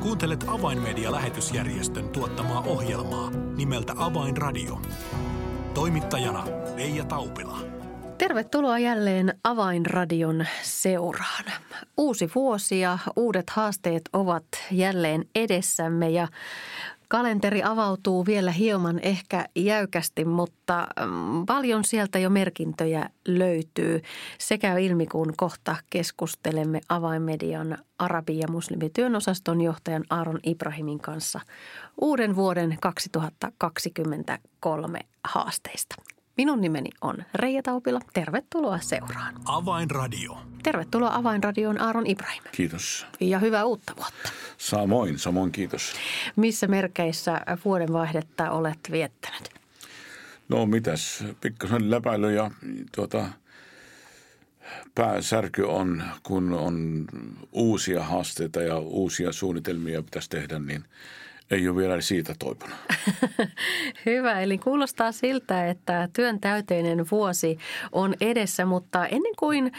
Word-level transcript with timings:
Kuuntelet 0.00 0.44
Avainmedia-lähetysjärjestön 0.48 2.08
tuottamaa 2.08 2.60
ohjelmaa 2.60 3.30
nimeltä 3.56 3.92
Avainradio. 3.96 4.80
Toimittajana 5.74 6.46
Leija 6.76 7.04
Taupila. 7.04 7.58
Tervetuloa 8.18 8.78
jälleen 8.78 9.38
Avainradion 9.44 10.46
seuraan. 10.62 11.44
Uusi 11.96 12.30
vuosi 12.34 12.80
ja 12.80 12.98
uudet 13.16 13.50
haasteet 13.50 14.02
ovat 14.12 14.44
jälleen 14.70 15.24
edessämme 15.34 16.10
ja 16.10 16.28
Kalenteri 17.10 17.62
avautuu 17.62 18.26
vielä 18.26 18.52
hieman 18.52 19.00
ehkä 19.02 19.44
jäykästi, 19.56 20.24
mutta 20.24 20.86
mm, 21.00 21.46
paljon 21.46 21.84
sieltä 21.84 22.18
jo 22.18 22.30
merkintöjä 22.30 23.10
löytyy. 23.28 24.02
Sekä 24.38 24.78
ilmi, 24.78 25.06
kun 25.06 25.32
kohta 25.36 25.76
keskustelemme 25.90 26.80
avainmedian 26.88 27.78
arabi- 27.98 28.38
ja 28.38 28.48
muslimityönosaston 28.48 29.60
johtajan 29.60 30.04
Aaron 30.10 30.40
Ibrahimin 30.42 31.00
kanssa 31.00 31.40
uuden 32.00 32.36
vuoden 32.36 32.78
2023 32.80 35.00
haasteista. 35.24 35.94
Minun 36.40 36.60
nimeni 36.60 36.90
on 37.00 37.16
Reija 37.34 37.62
Taupila. 37.62 38.00
Tervetuloa 38.12 38.78
seuraan. 38.78 39.34
Avainradio. 39.44 40.38
Tervetuloa 40.62 41.14
Avainradioon 41.14 41.80
Aaron 41.80 42.06
Ibrahim. 42.06 42.42
Kiitos. 42.52 43.06
Ja 43.20 43.38
hyvää 43.38 43.64
uutta 43.64 43.92
vuotta. 43.96 44.32
Samoin, 44.58 45.18
samoin 45.18 45.52
kiitos. 45.52 45.92
Missä 46.36 46.66
merkeissä 46.66 47.40
vuodenvaihdetta 47.64 48.50
olet 48.50 48.78
viettänyt? 48.90 49.50
No 50.48 50.66
mitäs, 50.66 51.24
pikkasen 51.40 51.90
läpäily 51.90 52.34
ja 52.34 52.50
tuota, 52.94 53.26
pääsärky 54.94 55.62
on, 55.62 56.02
kun 56.22 56.52
on 56.52 57.06
uusia 57.52 58.02
haasteita 58.02 58.62
ja 58.62 58.78
uusia 58.78 59.32
suunnitelmia 59.32 60.02
pitäisi 60.02 60.30
tehdä, 60.30 60.58
niin– 60.58 60.84
ei 61.50 61.68
ole 61.68 61.76
vielä 61.76 62.00
siitä 62.00 62.34
toipunut. 62.38 62.76
Hyvä, 64.06 64.40
eli 64.40 64.58
kuulostaa 64.58 65.12
siltä, 65.12 65.68
että 65.68 66.08
työn 66.12 66.40
täyteinen 66.40 67.06
vuosi 67.10 67.58
on 67.92 68.14
edessä, 68.20 68.64
mutta 68.64 69.06
ennen 69.06 69.32
kuin 69.38 69.72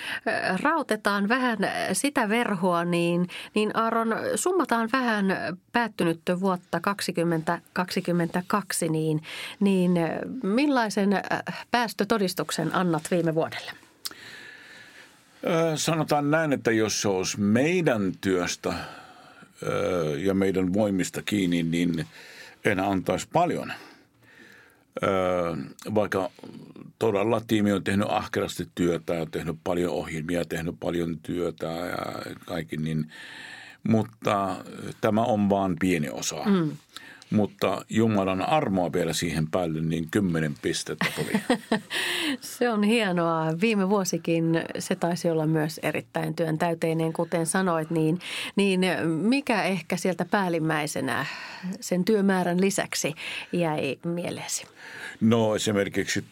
rautetaan 0.63 1.29
vähän 1.29 1.57
sitä 1.93 2.29
verhoa, 2.29 2.85
niin, 2.85 3.27
niin 3.55 3.77
Aaron, 3.77 4.15
summataan 4.35 4.89
vähän 4.93 5.25
päättynyttä 5.71 6.39
vuotta 6.39 6.79
2022, 6.79 8.89
niin, 8.89 9.21
niin 9.59 9.91
millaisen 10.43 11.09
päästötodistuksen 11.71 12.75
annat 12.75 13.03
viime 13.11 13.35
vuodelle? 13.35 13.71
Sanotaan 15.75 16.31
näin, 16.31 16.53
että 16.53 16.71
jos 16.71 17.01
se 17.01 17.07
olisi 17.07 17.39
meidän 17.39 18.11
työstä– 18.21 18.73
ja 20.17 20.33
meidän 20.33 20.73
voimista 20.73 21.21
kiinni, 21.21 21.63
niin 21.63 22.05
en 22.65 22.79
antaisi 22.79 23.27
paljon. 23.33 23.73
Vaikka 25.95 26.31
todella 26.99 27.41
tiimi 27.47 27.71
on 27.71 27.83
tehnyt 27.83 28.07
ahkerasti 28.09 28.67
työtä 28.75 29.13
ja 29.13 29.25
tehnyt 29.25 29.55
paljon 29.63 29.91
ohjelmia, 29.91 30.45
tehnyt 30.45 30.75
paljon 30.79 31.19
työtä 31.19 31.67
ja 31.67 32.33
kaikki, 32.45 32.77
niin, 32.77 33.11
mutta 33.83 34.55
tämä 35.01 35.23
on 35.23 35.49
vain 35.49 35.75
pieni 35.79 36.09
osa. 36.09 36.43
Mm 36.45 36.71
mutta 37.31 37.85
Jumalan 37.89 38.41
armoa 38.41 38.93
vielä 38.93 39.13
siihen 39.13 39.47
päälle, 39.51 39.81
niin 39.81 40.07
kymmenen 40.11 40.55
pistettä 40.61 41.05
tuli. 41.15 41.59
se 42.41 42.69
on 42.69 42.83
hienoa. 42.83 43.47
Viime 43.61 43.89
vuosikin 43.89 44.63
se 44.79 44.95
taisi 44.95 45.29
olla 45.29 45.45
myös 45.45 45.79
erittäin 45.83 46.35
työn 46.35 46.57
täyteinen, 46.57 47.13
kuten 47.13 47.45
sanoit, 47.45 47.89
niin, 47.89 48.19
niin 48.55 48.81
mikä 49.07 49.63
ehkä 49.63 49.97
sieltä 49.97 50.25
päällimmäisenä 50.25 51.25
sen 51.79 52.05
työmäärän 52.05 52.61
lisäksi 52.61 53.13
jäi 53.53 53.99
mieleesi? 54.05 54.67
No 55.21 55.55
esimerkiksi 55.55 56.23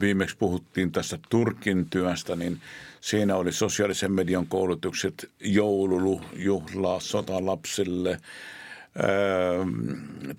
viimeksi 0.00 0.36
puhuttiin 0.36 0.92
tästä 0.92 1.18
Turkin 1.28 1.86
työstä, 1.90 2.36
niin 2.36 2.60
siinä 3.00 3.36
oli 3.36 3.52
sosiaalisen 3.52 4.12
median 4.12 4.46
koulutukset 4.46 5.30
joulujuhlaa 5.40 7.00
sotalapsille– 7.00 8.18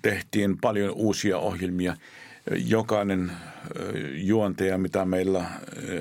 tehtiin 0.02 0.58
paljon 0.60 0.94
uusia 0.94 1.38
ohjelmia. 1.38 1.96
Jokainen 2.56 3.32
juontaja, 4.14 4.78
mitä 4.78 5.04
meillä 5.04 5.44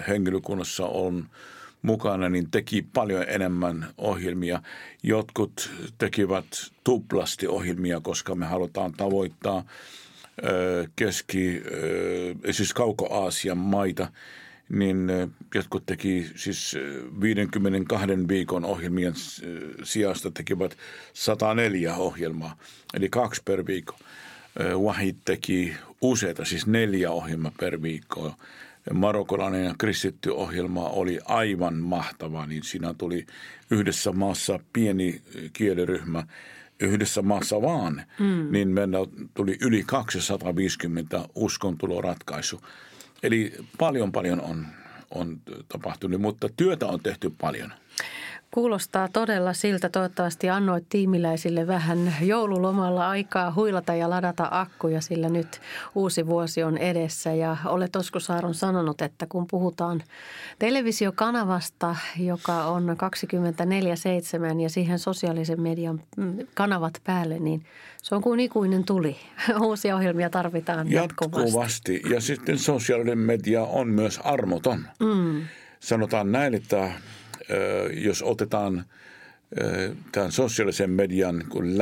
henkilökunnassa 0.07 0.85
on 0.85 1.29
mukana, 1.81 2.29
niin 2.29 2.51
teki 2.51 2.85
paljon 2.93 3.25
enemmän 3.27 3.87
ohjelmia. 3.97 4.61
Jotkut 5.03 5.71
tekivät 5.97 6.45
tuplasti 6.83 7.47
ohjelmia, 7.47 7.99
koska 7.99 8.35
me 8.35 8.45
halutaan 8.45 8.93
tavoittaa 8.93 9.63
keski, 10.95 11.63
siis 12.51 12.73
Kauko-Aasian 12.73 13.57
maita– 13.57 14.07
niin 14.69 15.07
jotkut 15.55 15.85
teki 15.85 16.31
siis 16.35 16.75
52 17.21 18.07
viikon 18.27 18.65
ohjelmien 18.65 19.13
sijasta 19.83 20.31
tekivät 20.31 20.77
104 21.13 21.95
ohjelmaa, 21.95 22.57
eli 22.93 23.09
kaksi 23.09 23.41
per 23.45 23.65
viikko. 23.67 23.95
Wahid 24.83 25.15
teki 25.25 25.73
useita, 26.01 26.45
siis 26.45 26.67
neljä 26.67 27.11
ohjelmaa 27.11 27.51
per 27.59 27.81
viikko. 27.81 28.33
Marokolainen 28.93 29.65
ja 29.65 29.75
kristitty 29.77 30.29
ohjelma 30.29 30.89
oli 30.89 31.19
aivan 31.25 31.75
mahtava, 31.75 32.45
niin 32.45 32.63
siinä 32.63 32.93
tuli 32.93 33.25
yhdessä 33.71 34.11
maassa 34.11 34.59
pieni 34.73 35.21
kieliryhmä, 35.53 36.23
yhdessä 36.79 37.21
maassa 37.21 37.61
vaan, 37.61 38.03
mm. 38.19 38.47
niin 38.51 38.67
meillä 38.67 38.97
tuli 39.33 39.57
yli 39.61 39.83
250 39.85 41.29
uskontuloratkaisu. 41.35 42.61
Eli 43.23 43.53
paljon 43.77 44.11
paljon 44.11 44.41
on, 44.41 44.67
on 45.11 45.41
tapahtunut, 45.67 46.21
mutta 46.21 46.49
työtä 46.57 46.85
on 46.87 46.99
tehty 46.99 47.29
paljon. 47.41 47.73
Kuulostaa 48.57 49.07
todella 49.13 49.53
siltä. 49.53 49.89
Toivottavasti 49.89 50.49
annoit 50.49 50.85
tiimiläisille 50.89 51.67
vähän 51.67 52.15
joululomalla 52.21 53.09
aikaa 53.09 53.53
huilata 53.55 53.95
ja 53.95 54.09
ladata 54.09 54.47
akkuja, 54.51 55.01
sillä 55.01 55.29
nyt 55.29 55.61
uusi 55.95 56.27
vuosi 56.27 56.63
on 56.63 56.77
edessä. 56.77 57.33
Ja 57.33 57.57
olet 57.65 57.95
Osku 57.95 58.19
Saaron 58.19 58.53
sanonut, 58.53 59.01
että 59.01 59.25
kun 59.29 59.47
puhutaan 59.47 60.03
televisiokanavasta, 60.59 61.95
joka 62.19 62.65
on 62.65 62.97
24-7 64.57 64.61
ja 64.61 64.69
siihen 64.69 64.99
sosiaalisen 64.99 65.61
median 65.61 66.01
kanavat 66.53 67.01
päälle, 67.03 67.39
niin 67.39 67.65
se 68.03 68.15
on 68.15 68.21
kuin 68.21 68.39
ikuinen 68.39 68.83
tuli. 68.83 69.17
Uusia 69.67 69.95
ohjelmia 69.95 70.29
tarvitaan 70.29 70.91
jatkuvasti. 70.91 71.41
Jatkuvasti. 71.41 72.01
Ja 72.09 72.21
sitten 72.21 72.59
sosiaalinen 72.59 73.19
media 73.19 73.63
on 73.63 73.87
myös 73.87 74.19
armoton. 74.23 74.87
Mm. 74.99 75.41
Sanotaan 75.79 76.31
näin, 76.31 76.53
että 76.53 76.91
jos 77.93 78.23
otetaan 78.23 78.85
tämän 80.11 80.31
sosiaalisen 80.31 80.89
median 80.89 81.43
kun 81.49 81.77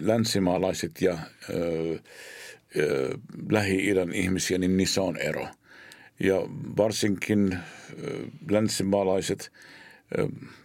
länsimaalaiset 0.00 1.02
ja 1.02 1.18
Lähi-idän 3.50 4.12
ihmisiä, 4.12 4.58
niin 4.58 4.76
niissä 4.76 5.02
on 5.02 5.16
ero. 5.16 5.48
Ja 6.20 6.36
varsinkin 6.76 7.58
länsimaalaiset 8.50 9.52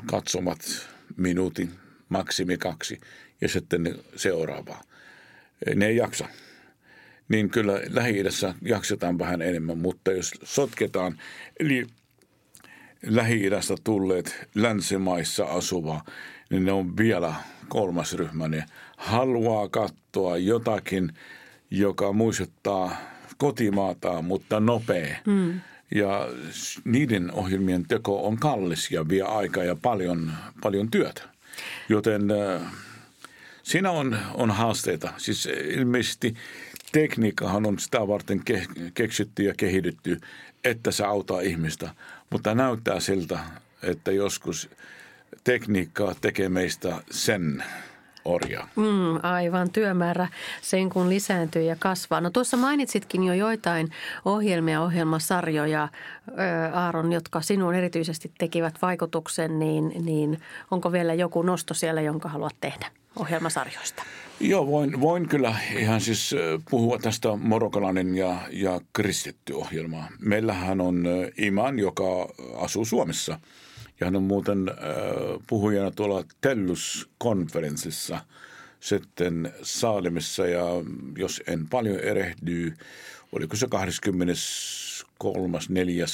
katsomat 0.06 0.90
minuutin, 1.18 1.72
maksimi 2.10 2.58
kaksi 2.58 3.00
ja 3.42 3.50
sitten 3.50 3.96
seuraavaa. 4.16 4.84
Ne 5.76 5.88
ei 5.88 5.96
jaksa. 5.96 6.28
Niin 7.30 7.50
kyllä 7.50 7.82
Lähi-idässä 7.90 8.54
jaksetaan 8.62 9.20
vähän 9.20 9.42
enemmän, 9.42 9.78
mutta 9.78 10.12
jos 10.12 10.32
sotketaan, 10.44 11.20
eli 11.60 11.88
Lähi-idästä 13.06 13.76
tulleet 13.84 14.48
länsimaissa 14.56 15.46
asuva, 15.46 16.02
niin 16.50 16.66
ne 16.66 16.72
on 16.72 16.98
vielä 16.98 17.34
kolmas 17.68 18.14
ryhmä. 18.14 18.48
Ne 18.48 18.66
haluaa 18.98 19.70
katsoa 19.70 20.38
jotakin, 20.38 21.14
joka 21.72 22.14
muistuttaa 22.14 22.98
kotimaata, 23.38 24.22
mutta 24.22 24.60
nopea. 24.60 25.18
Mm. 25.26 25.62
Ja 25.96 26.28
niiden 26.86 27.32
ohjelmien 27.32 27.86
teko 27.88 28.28
on 28.28 28.38
kallis 28.38 28.92
ja 28.92 29.10
vie 29.10 29.22
aikaa 29.22 29.64
ja 29.64 29.76
paljon, 29.76 30.32
paljon 30.62 30.92
työtä. 30.92 31.22
Joten 31.90 32.32
äh, 32.32 32.62
siinä 33.64 33.92
on, 33.92 34.18
on 34.34 34.52
haasteita. 34.52 35.14
Siis 35.18 35.50
ilmeisesti 35.64 36.36
tekniikkahan 36.92 37.66
on 37.66 37.80
sitä 37.80 38.08
varten 38.08 38.42
ke- 38.52 38.92
keksitty 38.94 39.44
ja 39.44 39.54
kehitetty, 39.58 40.22
että 40.66 40.92
se 40.92 41.04
auttaa 41.04 41.40
ihmistä. 41.40 41.90
Mutta 42.30 42.56
näyttää 42.56 43.00
siltä, 43.00 43.40
että 43.84 44.12
joskus 44.12 44.70
tekniikkaa 45.44 46.16
tekee 46.22 46.50
meistä 46.50 46.96
sen 47.12 47.64
orjaa. 48.26 48.68
Mm, 48.76 49.20
aivan, 49.24 49.70
työmäärä 49.70 50.28
sen 50.62 50.90
kun 50.90 51.10
lisääntyy 51.10 51.62
ja 51.62 51.76
kasvaa. 51.80 52.22
No 52.22 52.30
tuossa 52.30 52.58
mainitsitkin 52.58 53.24
jo 53.24 53.34
joitain 53.34 53.92
ohjelmia, 54.26 54.82
ohjelmasarjoja, 54.82 55.88
Aaron, 56.74 57.14
jotka 57.14 57.42
sinun 57.42 57.76
erityisesti 57.76 58.32
tekivät 58.38 58.82
vaikutuksen, 58.82 59.60
niin, 59.60 60.06
niin 60.06 60.40
onko 60.72 60.92
vielä 60.92 61.14
joku 61.14 61.42
nosto 61.42 61.74
siellä, 61.74 62.02
jonka 62.02 62.30
haluat 62.30 62.56
tehdä 62.62 62.92
ohjelmasarjoista? 63.16 64.04
Joo, 64.40 64.68
voin, 64.68 65.02
voin 65.02 65.30
kyllä 65.30 65.56
ihan 65.78 66.02
siis 66.02 66.36
puhua 66.70 67.00
tästä 67.00 67.36
morokalainen 67.36 68.16
ja, 68.16 68.40
ja 68.52 68.82
kristitty 68.94 69.54
ohjelmaa. 69.54 70.08
Meillähän 70.20 70.82
on 70.82 71.04
Iman, 71.38 71.80
joka 71.80 72.06
asuu 72.62 72.86
Suomessa– 72.86 73.40
ja 74.00 74.08
hän 74.08 74.16
on 74.16 74.24
muuten 74.24 74.70
äh, 74.70 74.76
puhujana 75.48 75.92
tuolla 75.92 76.24
Tellus-konferenssissa 76.42 78.20
sitten 78.80 79.54
Saalimissa 79.62 80.48
ja 80.48 80.64
jos 81.18 81.44
en 81.48 81.68
paljon 81.68 82.00
erehdy, 82.00 82.74
oliko 83.32 83.56
se 83.56 83.68
23. 83.68 85.60
4. 85.70 86.06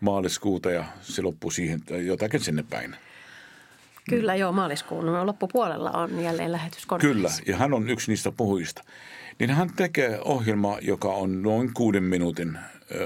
maaliskuuta 0.00 0.70
ja 0.70 0.84
se 1.02 1.22
loppui 1.22 1.52
siihen 1.52 1.80
jotakin 2.06 2.40
sinne 2.40 2.64
päin. 2.70 2.96
Kyllä 4.08 4.34
joo, 4.34 4.52
maaliskuun 4.52 5.26
loppupuolella 5.26 5.90
on 5.90 6.22
jälleen 6.22 6.52
lähetyskonferenssi. 6.52 7.42
Kyllä, 7.42 7.52
ja 7.52 7.56
hän 7.56 7.74
on 7.74 7.90
yksi 7.90 8.10
niistä 8.10 8.32
puhujista. 8.32 8.82
Niin 9.38 9.50
hän 9.50 9.70
tekee 9.76 10.20
ohjelma, 10.24 10.78
joka 10.82 11.08
on 11.08 11.42
noin 11.42 11.74
kuuden 11.74 12.02
minuutin 12.02 12.58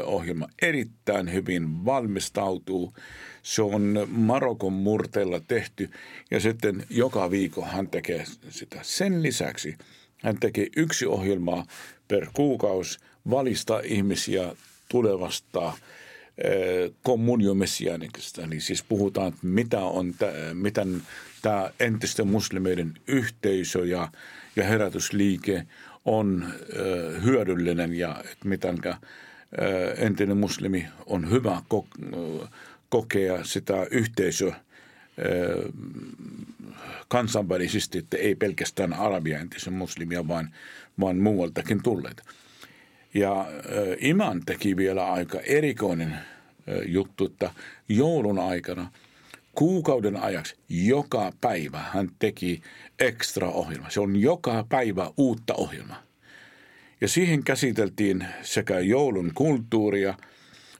ohjelma. 0.04 0.48
Erittäin 0.62 1.32
hyvin 1.32 1.84
valmistautuu 1.84 2.94
se 3.42 3.62
on 3.62 4.06
Marokon 4.08 4.72
murteella 4.72 5.40
tehty 5.40 5.90
ja 6.30 6.40
sitten 6.40 6.86
joka 6.90 7.30
viikko 7.30 7.64
hän 7.64 7.88
tekee 7.88 8.24
sitä. 8.50 8.78
Sen 8.82 9.22
lisäksi 9.22 9.76
hän 10.22 10.40
tekee 10.40 10.66
yksi 10.76 11.06
ohjelmaa 11.06 11.66
per 12.08 12.26
kuukausi, 12.32 12.98
valistaa 13.30 13.80
ihmisiä 13.84 14.52
tulevasta 14.88 15.72
kommunio 17.02 17.54
messiaanikista. 17.54 18.42
Eli 18.42 18.60
siis 18.60 18.82
puhutaan, 18.82 19.28
että 19.28 19.46
mitä 19.46 19.80
on, 19.80 20.14
miten 20.52 21.02
tämä 21.42 21.70
entisten 21.80 22.28
muslimeiden 22.28 22.94
yhteisö 23.06 23.86
ja, 23.86 24.08
ja 24.56 24.64
herätysliike 24.64 25.66
on 26.04 26.52
hyödyllinen 27.24 27.94
ja 27.94 28.22
että 28.32 28.48
miten 28.48 28.78
entinen 29.96 30.36
muslimi 30.36 30.86
on 31.06 31.30
hyvä 31.30 31.62
kokea 32.88 33.44
sitä 33.44 33.86
yhteisöä 33.90 34.54
kansainvälisesti, 37.08 37.98
että 37.98 38.16
ei 38.16 38.34
pelkästään 38.34 38.92
arabia 38.92 39.38
entisen 39.38 39.72
muslimia, 39.72 40.28
vaan, 40.28 40.54
vaan 41.00 41.16
muualtakin 41.16 41.82
tulleet. 41.82 42.22
Ja 43.14 43.46
Iman 43.98 44.42
teki 44.46 44.76
vielä 44.76 45.12
aika 45.12 45.40
erikoinen 45.40 46.18
juttu, 46.86 47.26
että 47.26 47.50
joulun 47.88 48.38
aikana 48.38 48.90
kuukauden 49.54 50.16
ajaksi 50.16 50.56
joka 50.68 51.32
päivä 51.40 51.78
hän 51.78 52.08
teki 52.18 52.62
ekstra 52.98 53.48
ohjelma. 53.48 53.90
Se 53.90 54.00
on 54.00 54.16
joka 54.16 54.66
päivä 54.68 55.10
uutta 55.16 55.54
ohjelmaa. 55.54 56.02
Ja 57.00 57.08
siihen 57.08 57.44
käsiteltiin 57.44 58.26
sekä 58.42 58.80
joulun 58.80 59.32
kulttuuria, 59.34 60.14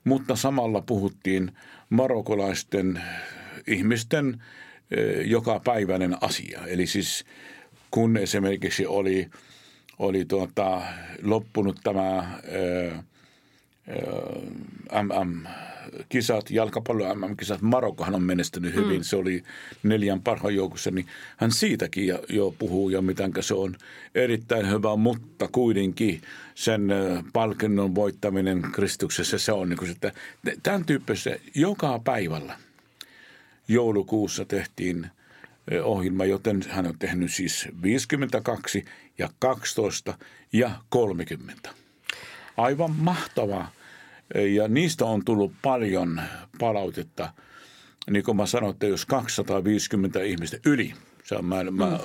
mutta 0.05 0.37
samalla 0.37 0.81
puhuttiin 0.81 1.53
marokolaisten 1.91 3.03
ihmisten 3.67 4.43
joka 5.25 5.61
päiväinen 5.61 6.17
asia. 6.21 6.61
Eli 6.67 6.87
siis 6.87 7.25
kun 7.91 8.17
esimerkiksi 8.17 8.87
oli, 8.87 9.31
oli 9.99 10.25
tuota, 10.25 10.83
loppunut 11.23 11.81
tämä 11.85 12.41
MM-kisat, 14.93 16.51
jalkapallo 16.51 17.15
MM-kisat, 17.15 17.63
Marokkohan 17.63 18.15
on 18.15 18.23
menestynyt 18.23 18.75
hyvin, 18.75 19.01
mm. 19.01 19.03
se 19.03 19.17
oli 19.17 19.43
neljän 19.83 20.23
parhaan 20.23 20.55
joukossa, 20.55 20.91
niin 20.91 21.07
hän 21.37 21.53
siitäkin 21.53 22.15
jo 22.29 22.55
puhuu 22.59 22.89
ja 22.89 23.03
mitenkä 23.03 23.43
se 23.43 23.55
on 23.55 23.77
erittäin 24.15 24.71
hyvä, 24.71 24.97
mutta 24.97 25.49
kuitenkin 25.53 26.21
sen 26.55 26.89
palkinnon 27.33 27.95
voittaminen 27.95 28.63
Kristuksessa, 28.73 29.39
se 29.39 29.53
on 29.53 29.69
niin 29.69 29.79
kuin, 29.79 29.91
että 29.91 30.13
tämän 30.63 30.85
tyyppisessä 30.85 31.37
joka 31.55 32.01
päivällä 32.05 32.57
joulukuussa 33.69 34.45
tehtiin 34.45 35.07
ohjelma, 35.83 36.25
joten 36.25 36.65
hän 36.69 36.87
on 36.87 36.99
tehnyt 36.99 37.33
siis 37.33 37.69
52 37.83 38.85
ja 39.19 39.29
12 39.39 40.19
ja 40.53 40.71
30. 40.89 41.71
Aivan 42.57 42.95
mahtavaa 42.97 43.71
ja 44.35 44.69
niistä 44.69 45.05
on 45.05 45.25
tullut 45.25 45.53
paljon 45.63 46.23
palautetta. 46.59 47.33
Niin 48.11 48.25
kuin 48.25 48.37
mä 48.37 48.47
sanoin, 48.47 48.73
että 48.73 48.87
jos 48.87 49.07
250 49.07 50.23
ihmistä 50.23 50.59
yli, 50.67 50.95
se 51.25 51.35
on 51.35 51.45
mä, 51.45 51.63
mm. 51.65 51.75
mä 51.75 51.99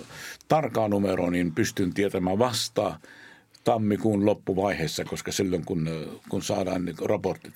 tarkkaan 0.48 0.92
numero, 0.92 1.30
niin 1.30 1.56
pystyn 1.56 1.94
tietämään 1.94 2.40
vastaa 2.40 3.00
tammikuun 3.64 4.26
loppuvaiheessa, 4.26 5.06
koska 5.06 5.32
silloin 5.32 5.66
kun, 5.66 5.90
kun 6.30 6.44
saadaan 6.44 6.86
niin 6.86 6.96
raportit. 7.06 7.54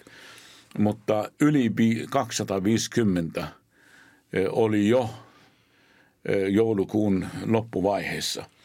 Mutta 0.78 1.32
yli 1.42 1.72
250 2.10 3.48
eh, 4.34 4.46
oli 4.50 4.88
jo 4.88 5.10
joulukuun 6.50 7.28
loppuvaiheessa– 7.46 8.46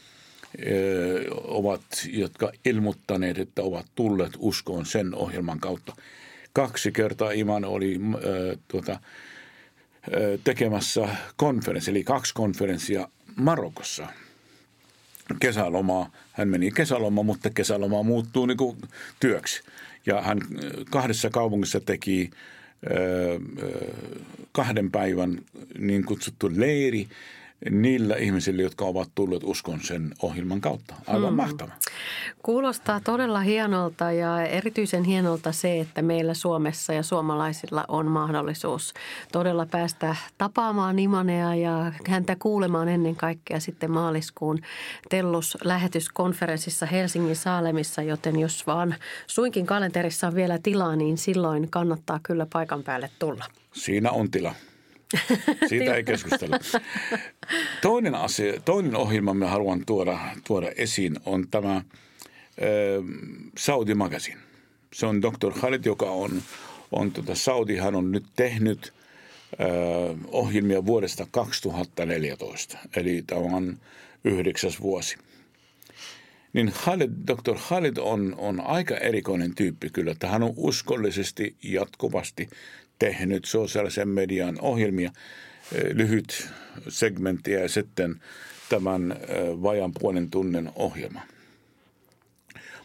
ovat, 1.45 1.83
jotka 2.13 2.53
ilmoittaneet, 2.65 3.39
että 3.39 3.63
ovat 3.63 3.87
tulleet 3.95 4.33
uskoon 4.39 4.87
sen 4.87 5.15
ohjelman 5.15 5.61
kautta. 5.61 5.97
Kaksi 6.53 6.93
kertaa 6.93 7.31
Iman 7.31 7.65
oli 7.65 8.01
äh, 8.15 8.59
tuota, 8.69 9.01
tekemässä 10.45 11.09
konferenssi, 11.37 11.91
eli 11.91 12.05
kaksi 12.05 12.35
konferenssia 12.35 13.09
Marokossa. 13.37 14.07
Kesälomaa, 15.41 16.11
hän 16.33 16.49
meni 16.49 16.71
kesäloma, 16.71 17.23
mutta 17.23 17.51
kesäloma 17.51 18.03
muuttuu 18.03 18.47
niin 18.47 18.57
kuin 18.57 18.77
työksi. 19.21 19.63
Ja 20.07 20.23
hän 20.23 20.39
kahdessa 20.91 21.31
kaupungissa 21.31 21.81
teki 21.81 22.31
kahden 24.53 24.91
päivän 24.91 25.39
niin 25.79 26.05
kutsuttu 26.05 26.51
leiri, 26.57 27.09
niillä 27.71 28.17
ihmisillä, 28.17 28.63
jotka 28.63 28.85
ovat 28.85 29.09
tulleet 29.15 29.45
uskon 29.45 29.81
sen 29.81 30.11
ohjelman 30.23 30.61
kautta. 30.61 30.95
Aivan 31.07 31.29
hmm. 31.29 31.37
mahtava. 31.37 31.73
Kuulostaa 32.43 33.01
todella 33.01 33.41
hienolta 33.41 34.13
ja 34.13 34.43
erityisen 34.43 35.05
hienolta 35.05 35.53
se, 35.53 35.81
että 35.81 36.03
meillä 36.03 36.35
Suomessa 36.35 36.93
ja 36.93 37.03
suomalaisilla 37.03 37.85
on 37.89 38.07
mahdollisuus 38.07 38.95
todella 39.33 39.67
päästä 39.67 40.17
tapaamaan 40.39 40.99
Imanea 40.99 41.55
ja 41.55 41.93
häntä 42.09 42.37
kuulemaan 42.39 42.89
ennen 42.89 43.17
kaikkea 43.17 43.61
sitten 43.61 43.91
maaliskuun 43.91 44.59
Tellus-lähetyskonferenssissa 45.09 46.87
Helsingin 46.87 47.37
Saalemissa, 47.37 48.03
joten 48.03 48.39
jos 48.39 48.67
vaan 48.67 48.95
suinkin 49.27 49.67
kalenterissa 49.67 50.27
on 50.27 50.35
vielä 50.35 50.59
tilaa, 50.63 50.97
niin 50.97 51.19
silloin 51.19 51.71
kannattaa 51.71 52.21
kyllä 52.23 52.47
paikan 52.53 52.83
päälle 52.83 53.11
tulla. 53.19 53.45
Siinä 53.73 54.11
on 54.11 54.31
tila. 54.31 54.55
Siitä 55.69 55.95
ei 55.95 56.05
keskustella. 56.13 56.59
Toinen 57.83 58.15
asia, 58.15 58.61
toinen 58.61 58.97
ohjelma, 58.97 59.35
me 59.35 59.47
haluan 59.47 59.87
tuoda, 59.87 60.19
tuoda 60.47 60.71
esiin, 60.77 61.17
on 61.27 61.49
tämä 61.51 61.77
äh, 61.77 61.85
Saudi 63.59 63.95
Magazine. 63.95 64.41
Se 64.93 65.07
on 65.07 65.23
Dr. 65.23 65.53
Khalid, 65.53 65.85
joka 65.85 66.11
on, 66.11 66.43
on 66.93 67.11
tuota, 67.11 67.35
Saudi, 67.35 67.77
hän 67.77 67.95
on 67.95 68.13
nyt 68.13 68.25
tehnyt 68.37 68.93
äh, 69.61 70.19
ohjelmia 70.27 70.87
vuodesta 70.87 71.27
2014, 71.31 72.79
eli 72.97 73.25
tämä 73.27 73.41
on 73.41 73.79
yhdeksäs 74.25 74.81
vuosi. 74.81 75.17
Niin 76.53 76.73
Khalid, 76.73 77.11
Dr. 77.27 77.59
Khalid 77.69 77.97
on, 77.97 78.35
on 78.39 78.61
aika 78.61 78.97
erikoinen 78.97 79.55
tyyppi 79.55 79.91
kyllä, 79.91 80.13
että 80.13 80.29
hän 80.29 80.43
on 80.43 80.53
uskollisesti 80.57 81.57
jatkuvasti 81.63 82.49
tehnyt 82.99 83.45
sosiaalisen 83.45 84.09
median 84.09 84.59
ohjelmia, 84.61 85.11
lyhyt 85.93 86.51
segmenttiä 86.89 87.61
ja 87.61 87.69
sitten 87.69 88.21
tämän 88.69 89.17
vajan 89.63 89.93
puolen 90.01 90.31
tunnin 90.31 90.71
ohjelma. 90.75 91.21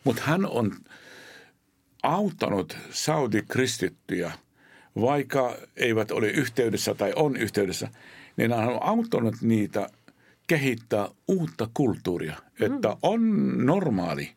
Mutta 0.04 0.22
hän 0.26 0.46
on 0.46 0.72
auttanut 2.04 2.78
Saudi-kristittyjä, 2.92 4.32
vaikka 5.02 5.58
eivät 5.78 6.12
ole 6.12 6.28
yhteydessä 6.28 6.96
tai 6.96 7.14
on 7.16 7.38
yhteydessä, 7.38 7.90
niin 8.38 8.54
hän 8.54 8.70
on 8.70 8.84
auttanut 8.84 9.36
niitä 9.42 9.90
kehittää 10.48 11.10
uutta 11.28 11.70
kulttuuria. 11.74 12.36
Mm. 12.60 12.66
Että 12.66 12.98
on 13.02 13.22
normaali, 13.66 14.32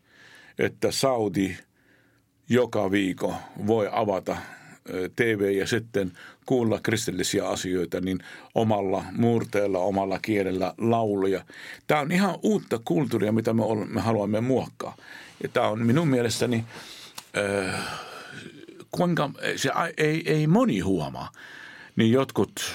että 0.58 0.90
Saudi 0.90 1.56
joka 2.48 2.90
viikko 2.90 3.34
voi 3.66 3.88
avata 3.92 4.36
TV 5.16 5.56
ja 5.56 5.66
sitten 5.66 6.12
kuulla 6.46 6.80
kristillisiä 6.82 7.48
asioita 7.48 8.00
niin 8.00 8.18
omalla 8.54 9.04
murteella, 9.12 9.78
omalla 9.78 10.18
kielellä 10.18 10.74
lauluja. 10.78 11.44
Tämä 11.86 12.00
on 12.00 12.12
ihan 12.12 12.38
uutta 12.42 12.80
kulttuuria, 12.84 13.32
mitä 13.32 13.52
me, 13.54 13.62
me 13.88 14.00
haluamme 14.00 14.40
muokkaa. 14.40 14.96
Ja 15.42 15.48
tämä 15.48 15.68
on 15.68 15.86
minun 15.86 16.08
mielestäni, 16.08 16.64
äh, 17.38 17.80
kuinka 18.90 19.30
se 19.56 19.70
ei, 19.96 20.22
ei 20.26 20.46
moni 20.46 20.80
huomaa, 20.80 21.32
niin 21.96 22.12
jotkut 22.12 22.74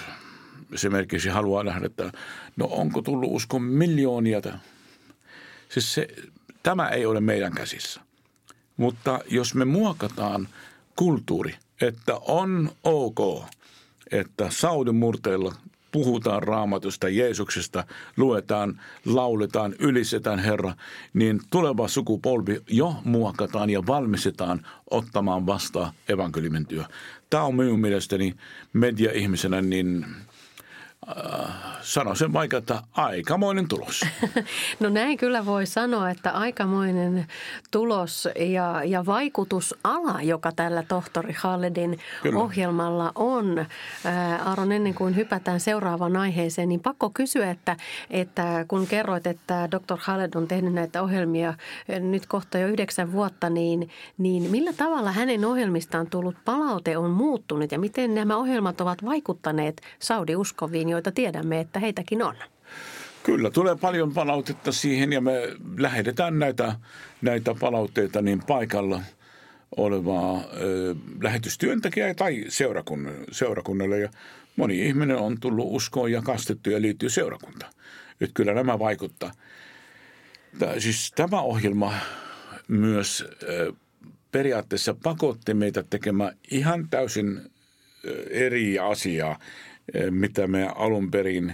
esimerkiksi 0.73 1.29
haluaa 1.29 1.63
nähdä, 1.63 1.85
että 1.85 2.11
no 2.55 2.67
onko 2.71 3.01
tullut 3.01 3.29
uskon 3.33 3.61
miljoonia. 3.61 4.41
Siis 5.69 5.93
se, 5.93 6.07
tämä 6.63 6.89
ei 6.89 7.05
ole 7.05 7.21
meidän 7.21 7.53
käsissä. 7.53 8.01
Mutta 8.77 9.19
jos 9.29 9.55
me 9.55 9.65
muokataan 9.65 10.47
kulttuuri, 10.97 11.55
että 11.81 12.15
on 12.27 12.69
ok, 12.83 13.43
että 14.11 14.47
Saudin 14.49 14.95
murteilla 14.95 15.53
puhutaan 15.91 16.43
raamatusta, 16.43 17.09
Jeesuksesta, 17.09 17.83
luetaan, 18.17 18.81
lauletaan, 19.05 19.75
ylistetään 19.79 20.39
Herra, 20.39 20.73
niin 21.13 21.41
tuleva 21.49 21.87
sukupolvi 21.87 22.61
jo 22.69 22.95
muokataan 23.03 23.69
ja 23.69 23.87
valmistetaan 23.87 24.65
ottamaan 24.91 25.45
vastaan 25.45 25.93
evankeliumin 26.09 26.65
työ. 26.65 26.83
Tämä 27.29 27.43
on 27.43 27.55
minun 27.55 27.79
mielestäni 27.79 28.35
media-ihmisenä 28.73 29.61
niin– 29.61 30.05
äh, 31.09 31.51
sanoisin 31.81 32.33
vaikka, 32.33 32.57
että 32.57 32.81
aikamoinen 32.91 33.67
tulos. 33.67 34.01
No 34.79 34.89
näin 34.89 35.17
kyllä 35.17 35.45
voi 35.45 35.65
sanoa, 35.65 36.09
että 36.09 36.31
aikamoinen 36.31 37.27
tulos 37.71 38.27
ja, 38.39 38.83
ja 38.83 39.05
vaikutusala, 39.05 40.21
joka 40.21 40.51
tällä 40.51 40.83
tohtori 40.83 41.33
Halledin 41.33 41.99
kyllä. 42.23 42.39
ohjelmalla 42.39 43.11
on. 43.15 43.59
Äh, 43.59 44.47
Aaron, 44.47 44.71
ennen 44.71 44.93
kuin 44.93 45.15
hypätään 45.15 45.59
seuraavaan 45.59 46.17
aiheeseen, 46.17 46.69
niin 46.69 46.79
pakko 46.79 47.09
kysyä, 47.09 47.51
että, 47.51 47.77
että 48.09 48.65
kun 48.67 48.87
kerroit, 48.87 49.27
että 49.27 49.69
Dr. 49.71 49.97
Haled 49.99 50.33
on 50.35 50.47
tehnyt 50.47 50.73
näitä 50.73 51.03
ohjelmia 51.03 51.49
äh, 51.49 51.99
nyt 51.99 52.25
kohta 52.25 52.57
jo 52.57 52.67
yhdeksän 52.67 53.11
vuotta, 53.11 53.49
niin, 53.49 53.89
niin 54.17 54.51
millä 54.51 54.73
tavalla 54.73 55.11
hänen 55.11 55.45
ohjelmistaan 55.45 56.09
tullut 56.09 56.35
palaute 56.45 56.97
on 56.97 57.09
muuttunut 57.11 57.71
ja 57.71 57.79
miten 57.79 58.15
nämä 58.15 58.37
ohjelmat 58.37 58.81
ovat 58.81 59.05
vaikuttaneet 59.05 59.81
Saudi-uskoviin, 59.99 60.89
joita 60.97 61.11
tiedämme, 61.11 61.59
että 61.59 61.79
heitäkin 61.79 62.23
on. 62.23 62.35
Kyllä, 63.23 63.51
tulee 63.51 63.75
paljon 63.75 64.13
palautetta 64.13 64.71
siihen 64.71 65.13
ja 65.13 65.21
me 65.21 65.33
lähetetään 65.77 66.39
näitä, 66.39 66.75
näitä 67.21 67.55
palautteita 67.59 68.21
niin 68.21 68.43
paikalla 68.47 69.01
olevaa 69.77 70.43
ö, 70.61 70.95
lähetystyöntekijää 71.21 72.13
tai 72.13 72.45
seurakunnalle, 72.47 73.25
seurakunnalle. 73.31 73.99
Ja 73.99 74.09
moni 74.55 74.87
ihminen 74.87 75.17
on 75.17 75.39
tullut 75.39 75.65
uskoon 75.69 76.11
ja 76.11 76.21
kastettu 76.21 76.69
ja 76.69 76.81
liittyy 76.81 77.09
seurakuntaan. 77.09 77.73
Että 78.21 78.33
kyllä 78.33 78.53
nämä 78.53 78.79
vaikuttaa. 78.79 79.31
Tää, 80.59 80.79
siis 80.79 81.11
tämä 81.15 81.41
ohjelma 81.41 81.93
myös 82.67 83.25
ö, 83.43 83.73
periaatteessa 84.31 84.95
pakotti 85.03 85.53
meitä 85.53 85.83
tekemään 85.89 86.37
ihan 86.51 86.89
täysin 86.89 87.41
eri 88.29 88.79
asiaa 88.79 89.39
mitä 90.09 90.47
me 90.47 90.67
alun 90.75 91.11
perin 91.11 91.49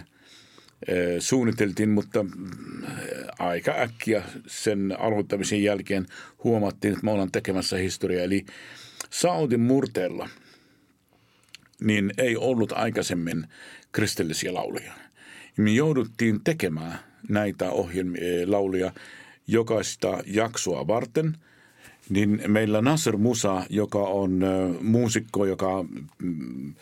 eh, 0.88 1.16
suunniteltiin, 1.20 1.90
mutta 1.90 2.24
mm, 2.24 2.32
aika 3.40 3.72
äkkiä 3.72 4.24
sen 4.48 4.96
aloittamisen 5.00 5.64
jälkeen 5.64 6.06
huomattiin, 6.44 6.94
että 6.94 7.06
me 7.06 7.12
ollaan 7.12 7.32
tekemässä 7.32 7.78
historiaa. 7.78 8.24
Eli 8.24 8.46
Saudin 9.10 9.60
murteella 9.60 10.30
niin 11.82 12.12
ei 12.18 12.38
ollut 12.38 12.72
aikaisemmin 12.72 13.48
kristillisiä 13.92 14.54
lauluja. 14.54 14.94
Me 15.58 15.72
jouduttiin 15.72 16.44
tekemään 16.44 17.00
näitä 17.30 17.72
ohjelmia, 17.72 18.22
eh, 18.22 18.48
lauluja 18.48 18.94
jokaista 19.48 20.24
jaksoa 20.26 20.88
varten– 20.88 21.38
niin 22.14 22.42
meillä 22.48 22.82
Nasser 22.82 23.18
Musa, 23.18 23.64
joka 23.70 24.00
on 24.00 24.42
muusikko, 24.82 25.46
joka 25.46 25.86
mm, 26.20 26.74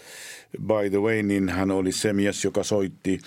by 0.60 0.90
the 0.90 0.98
way, 0.98 1.24
niin 1.24 1.50
hän 1.50 1.72
oli 1.72 1.92
se 1.92 2.14
mies, 2.14 2.44
joka 2.44 2.64
soitti 2.64 3.20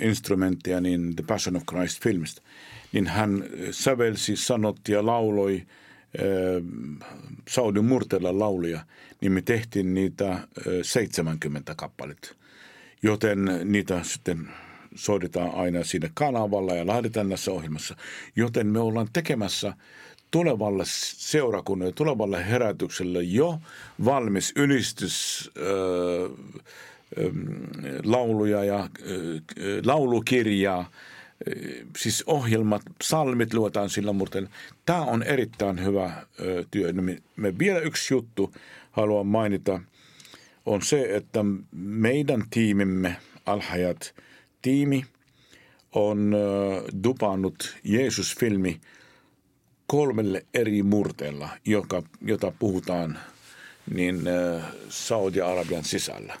instrumenttia 0.00 0.80
niin 0.80 1.16
The 1.16 1.24
Passion 1.26 1.56
of 1.56 1.62
Christ 1.70 2.02
filmistä. 2.02 2.42
Niin 2.92 3.06
hän 3.06 3.44
sävelsi, 3.70 4.36
sanotti 4.36 4.92
ja 4.92 5.06
lauloi 5.06 5.62
Saudin 7.48 7.84
murteella 7.84 8.38
laulia, 8.38 8.80
niin 9.20 9.32
me 9.32 9.42
tehtiin 9.42 9.94
niitä 9.94 10.32
äh, 10.32 10.42
70 10.82 11.74
kappaletta. 11.74 12.34
Joten 13.02 13.60
niitä 13.64 14.02
sitten 14.02 14.48
soitetaan 14.94 15.54
aina 15.54 15.84
siinä 15.84 16.10
kanavalla 16.14 16.74
ja 16.74 16.86
lähdetään 16.86 17.28
näissä 17.28 17.52
ohjelmassa. 17.52 17.96
Joten 18.36 18.66
me 18.66 18.78
ollaan 18.78 19.08
tekemässä– 19.12 19.74
tulevalle 20.32 20.84
seurakunnalle, 20.86 21.92
tulevalle 21.92 22.48
herätykselle 22.48 23.22
jo 23.22 23.58
valmis 24.04 24.52
ylistys, 24.56 25.50
äh, 25.56 26.30
lauluja 28.04 28.64
ja 28.64 28.78
äh, 28.78 28.88
laulukirjaa, 29.84 30.90
siis 31.98 32.24
ohjelmat, 32.26 32.82
salmit 33.02 33.54
luotaan 33.54 33.90
sillä 33.90 34.12
muuten. 34.12 34.48
Tämä 34.86 35.02
on 35.02 35.22
erittäin 35.22 35.84
hyvä 35.84 36.26
työ. 36.70 36.92
Me, 36.92 37.18
me 37.36 37.58
vielä 37.58 37.80
yksi 37.80 38.14
juttu 38.14 38.54
haluan 38.90 39.26
mainita 39.26 39.80
on 40.66 40.82
se, 40.82 41.16
että 41.16 41.44
meidän 41.72 42.44
tiimimme, 42.50 43.16
Alhajat 43.46 44.14
tiimi, 44.62 45.04
on 45.92 46.36
dupannut 47.02 47.76
Jeesus-filmi– 47.84 48.80
kolmelle 49.92 50.46
eri 50.54 50.82
murteella, 50.82 51.48
joka, 51.64 52.02
jota 52.22 52.52
puhutaan 52.58 53.18
niin 53.94 54.20
Saudi-Arabian 54.88 55.84
sisällä. 55.84 56.34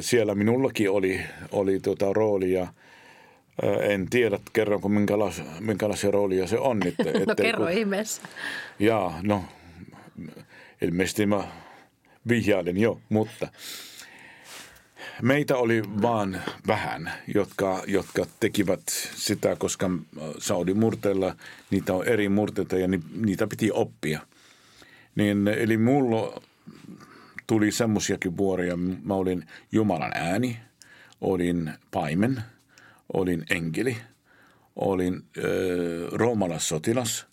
Siellä 0.00 0.34
minullakin 0.34 0.90
oli, 0.90 1.20
oli 1.52 1.80
tuota 1.80 2.12
roolia. 2.12 2.62
Äh, 2.62 3.90
en 3.90 4.10
tiedä, 4.10 4.38
kerronko 4.52 4.88
minkälaisia, 4.88 5.44
minkälaisia 5.60 6.10
roolia 6.10 6.46
se 6.46 6.58
on. 6.58 6.80
Että, 6.86 7.04
no 7.26 7.34
kerro 7.34 7.64
kun, 7.64 7.72
ihmeessä. 7.72 8.22
Jaa, 8.78 9.20
no 9.22 9.44
ilmeisesti 10.82 11.26
mä 11.26 11.44
vihjailen 12.28 12.76
jo, 12.76 13.00
mutta– 13.08 13.48
Meitä 15.22 15.56
oli 15.56 15.82
vaan 16.02 16.42
vähän, 16.66 17.12
jotka, 17.34 17.82
jotka 17.86 18.26
tekivät 18.40 18.82
sitä, 19.14 19.56
koska 19.56 19.90
Saudi 20.38 20.74
murteella 20.74 21.36
niitä 21.70 21.94
on 21.94 22.06
eri 22.06 22.28
murteita 22.28 22.76
ja 22.78 22.88
ni, 22.88 23.00
niitä 23.14 23.46
piti 23.46 23.70
oppia. 23.72 24.20
Niin, 25.14 25.48
eli 25.48 25.76
mulla 25.76 26.42
tuli 27.46 27.72
semmoisiakin 27.72 28.36
vuoroja. 28.36 28.76
Mä 28.76 29.14
olin 29.14 29.46
Jumalan 29.72 30.12
ääni, 30.14 30.58
olin 31.20 31.72
paimen, 31.90 32.42
olin 33.12 33.44
enkeli, 33.50 33.96
olin 34.76 35.14
äh, 35.14 35.42
roomalaissotilas, 36.12 37.26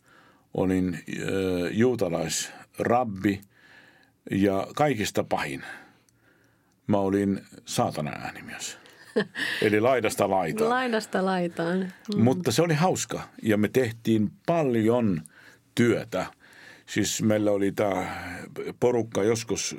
olin 0.53 0.93
äh, 0.93 1.01
juutalaisrabbi 1.71 3.41
ja 4.31 4.67
kaikista 4.75 5.23
pahin– 5.23 5.63
mä 6.87 6.97
olin 6.97 7.41
saatana 7.65 8.11
ääni 8.11 8.41
myös. 8.41 8.77
Eli 9.61 9.79
laidasta 9.79 10.29
laitaan. 10.29 10.69
Laidasta 10.69 11.25
laitaan. 11.25 11.93
Mm. 12.15 12.23
Mutta 12.23 12.51
se 12.51 12.61
oli 12.61 12.73
hauska 12.73 13.21
ja 13.43 13.57
me 13.57 13.67
tehtiin 13.67 14.31
paljon 14.45 15.21
työtä. 15.75 16.25
Siis 16.85 17.21
meillä 17.21 17.51
oli 17.51 17.71
tämä 17.71 18.21
porukka 18.79 19.23
joskus, 19.23 19.75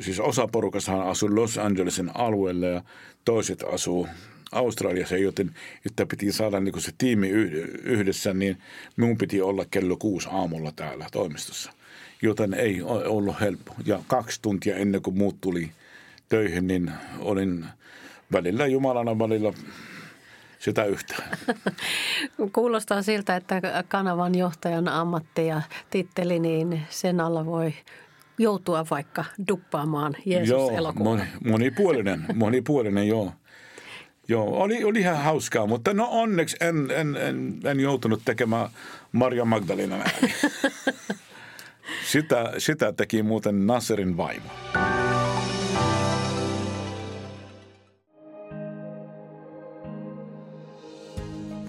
siis 0.00 0.20
osa 0.20 0.48
porukasta 0.48 1.02
asui 1.02 1.30
Los 1.30 1.58
Angelesin 1.58 2.10
alueella 2.14 2.66
ja 2.66 2.82
toiset 3.24 3.64
asuu 3.72 4.08
Australiassa, 4.52 5.16
joten 5.16 5.54
että 5.86 6.06
piti 6.06 6.32
saada 6.32 6.60
niin 6.60 6.80
se 6.80 6.92
tiimi 6.98 7.28
yhdessä, 7.82 8.34
niin 8.34 8.58
minun 8.96 9.18
piti 9.18 9.40
olla 9.40 9.64
kello 9.70 9.96
kuusi 9.96 10.28
aamulla 10.32 10.72
täällä 10.76 11.06
toimistossa 11.12 11.72
joten 12.22 12.54
ei 12.54 12.82
ollut 12.82 13.40
helppo. 13.40 13.74
Ja 13.86 14.02
kaksi 14.06 14.42
tuntia 14.42 14.76
ennen 14.76 15.02
kuin 15.02 15.18
muut 15.18 15.40
tuli 15.40 15.70
töihin, 16.28 16.66
niin 16.66 16.92
olin 17.18 17.66
välillä 18.32 18.66
Jumalana, 18.66 19.18
välillä 19.18 19.52
sitä 20.58 20.84
yhtä. 20.84 21.14
Kuulostaa 22.52 23.02
siltä, 23.02 23.36
että 23.36 23.84
kanavan 23.88 24.34
johtajan 24.34 24.88
ammatti 24.88 25.46
ja 25.46 25.62
titteli, 25.90 26.38
niin 26.38 26.82
sen 26.90 27.20
alla 27.20 27.46
voi 27.46 27.74
joutua 28.38 28.86
vaikka 28.90 29.24
duppaamaan 29.48 30.16
jeesus 30.26 30.48
Joo, 30.48 30.92
moni, 30.92 31.22
monipuolinen, 31.44 32.24
monipuolinen, 32.34 33.08
joo. 33.08 33.32
Joo, 34.28 34.62
oli, 34.62 34.84
oli 34.84 34.98
ihan 34.98 35.16
hauskaa, 35.16 35.66
mutta 35.66 35.94
no 35.94 36.08
onneksi 36.10 36.56
en, 36.60 36.90
en, 36.90 37.16
en, 37.16 37.60
en 37.64 37.80
joutunut 37.80 38.22
tekemään 38.24 38.68
Maria 39.12 39.44
Magdalena 39.44 39.96
Sitä, 42.04 42.52
sitä 42.58 42.92
teki 42.92 43.22
muuten 43.22 43.66
Nasserin 43.66 44.16
vaimo. 44.16 44.48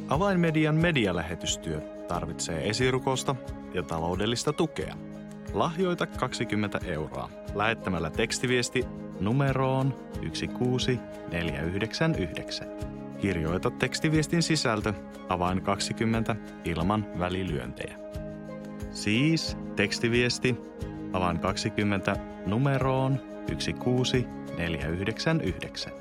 Avainmedian 0.09 0.75
medialähetystyö 0.75 1.81
tarvitsee 2.07 2.69
esirukosta 2.69 3.35
ja 3.73 3.83
taloudellista 3.83 4.53
tukea. 4.53 4.95
Lahjoita 5.53 6.07
20 6.07 6.79
euroa 6.85 7.29
lähettämällä 7.55 8.09
tekstiviesti 8.09 8.85
numeroon 9.19 9.95
16499. 10.21 12.67
Kirjoita 13.21 13.71
tekstiviestin 13.71 14.43
sisältö 14.43 14.93
avain 15.29 15.61
20 15.61 16.35
ilman 16.65 17.19
välilyöntejä. 17.19 17.97
Siis 18.91 19.57
tekstiviesti 19.75 20.55
avain 21.13 21.39
20 21.39 22.15
numeroon 22.45 23.19
16499. 23.45 25.93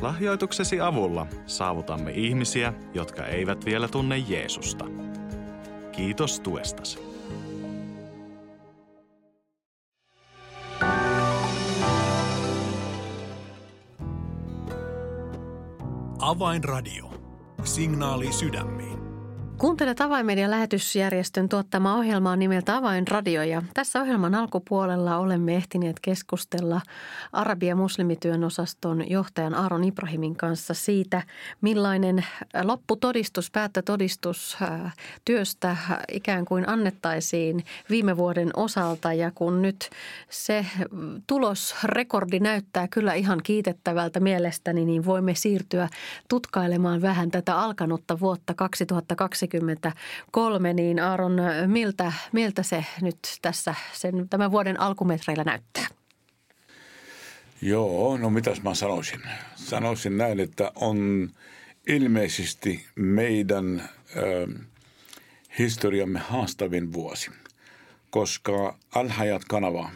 Lahjoituksesi 0.00 0.80
avulla 0.80 1.26
saavutamme 1.46 2.10
ihmisiä, 2.10 2.72
jotka 2.94 3.26
eivät 3.26 3.64
vielä 3.64 3.88
tunne 3.88 4.18
Jeesusta. 4.18 4.84
Kiitos 5.92 6.40
tuestasi. 6.40 6.98
Avainradio. 16.18 17.10
Signaali 17.64 18.32
sydämiin. 18.32 19.07
Kuuntelet 19.58 20.00
Avainmedian 20.00 20.50
lähetysjärjestön 20.50 21.48
tuottama 21.48 21.94
ohjelmaa 21.94 22.36
nimeltä 22.36 22.76
Avainradio 22.76 23.42
ja 23.42 23.62
tässä 23.74 24.00
ohjelman 24.00 24.34
alkupuolella 24.34 25.16
olemme 25.16 25.56
ehtineet 25.56 26.00
keskustella 26.00 26.80
Arabia 27.32 27.76
muslimityön 27.76 28.44
osaston 28.44 29.10
johtajan 29.10 29.54
Aaron 29.54 29.84
Ibrahimin 29.84 30.36
kanssa 30.36 30.74
siitä, 30.74 31.22
millainen 31.60 32.24
lopputodistus, 32.62 33.50
päättötodistus 33.50 34.56
äh, 34.62 34.94
työstä 35.24 35.76
ikään 36.12 36.44
kuin 36.44 36.68
annettaisiin 36.68 37.64
viime 37.90 38.16
vuoden 38.16 38.50
osalta. 38.56 39.12
Ja 39.12 39.30
kun 39.34 39.62
nyt 39.62 39.90
se 40.30 40.66
tulosrekordi 41.26 42.40
näyttää 42.40 42.88
kyllä 42.88 43.14
ihan 43.14 43.40
kiitettävältä 43.42 44.20
mielestäni, 44.20 44.84
niin 44.84 45.04
voimme 45.04 45.34
siirtyä 45.34 45.88
tutkailemaan 46.28 47.02
vähän 47.02 47.30
tätä 47.30 47.58
alkanutta 47.58 48.20
vuotta 48.20 48.54
2020 48.54 49.47
2023, 49.48 50.74
niin 50.74 51.00
Aaron, 51.00 51.36
miltä, 51.66 52.12
miltä 52.32 52.62
se 52.62 52.84
nyt 53.00 53.18
tässä 53.42 53.74
sen, 53.92 54.28
tämän 54.28 54.50
vuoden 54.50 54.80
alkumetreillä 54.80 55.44
näyttää? 55.44 55.86
Joo, 57.62 58.16
no 58.16 58.30
mitäs 58.30 58.62
mä 58.62 58.74
sanoisin? 58.74 59.20
Sanoisin 59.56 60.18
näin, 60.18 60.40
että 60.40 60.72
on 60.74 61.30
ilmeisesti 61.86 62.86
meidän 62.94 63.88
ö, 64.16 64.48
historiamme 65.58 66.18
haastavin 66.18 66.92
vuosi, 66.92 67.30
koska 68.10 68.78
Alhajat-kanava 68.94 69.90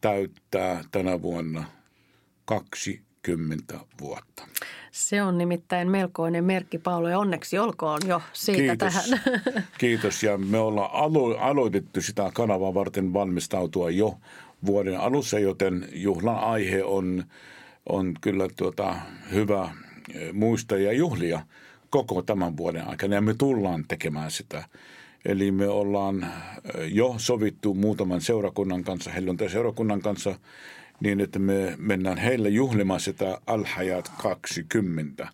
täyttää 0.00 0.84
tänä 0.90 1.22
vuonna 1.22 1.64
20 2.44 3.80
vuotta. 4.00 4.48
Se 4.92 5.22
on 5.22 5.38
nimittäin 5.38 5.90
melkoinen 5.90 6.44
merkki, 6.44 6.78
Paolo, 6.78 7.08
ja 7.08 7.18
onneksi 7.18 7.58
olkoon 7.58 8.00
jo 8.06 8.22
siitä 8.32 8.58
Kiitos. 8.58 8.94
tähän. 8.94 9.20
Kiitos, 9.78 10.22
ja 10.22 10.38
me 10.38 10.58
ollaan 10.58 10.90
alo- 10.92 11.38
aloitettu 11.38 12.02
sitä 12.02 12.30
kanavaa 12.34 12.74
varten 12.74 13.12
valmistautua 13.12 13.90
jo 13.90 14.18
vuoden 14.66 15.00
alussa, 15.00 15.38
joten 15.38 15.88
juhlan 15.92 16.38
aihe 16.38 16.84
on, 16.84 17.24
on 17.88 18.14
kyllä 18.20 18.48
tuota 18.56 18.96
hyvä 19.30 19.70
eh, 20.14 20.32
muistaa 20.32 20.78
ja 20.78 20.92
juhlia 20.92 21.40
koko 21.90 22.22
tämän 22.22 22.56
vuoden 22.56 22.88
aikana, 22.88 23.14
ja 23.14 23.20
me 23.20 23.34
tullaan 23.34 23.84
tekemään 23.88 24.30
sitä. 24.30 24.64
Eli 25.24 25.50
me 25.50 25.68
ollaan 25.68 26.22
eh, 26.22 26.92
jo 26.92 27.14
sovittu 27.16 27.74
muutaman 27.74 28.20
seurakunnan 28.20 28.84
kanssa, 28.84 29.10
helluntai-seurakunnan 29.10 30.00
kanssa– 30.00 30.34
niin, 31.02 31.20
että 31.20 31.38
me 31.38 31.74
mennään 31.78 32.18
heille 32.18 32.48
juhlimaan 32.48 33.00
sitä 33.00 33.38
Alhajat 33.46 34.12
20. 34.22 35.28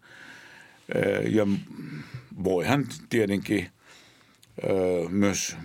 Ja 1.31 1.47
voihan 2.45 2.87
tietenkin 3.09 3.69
myös 5.09 5.57